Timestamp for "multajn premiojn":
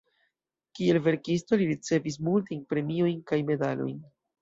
2.31-3.25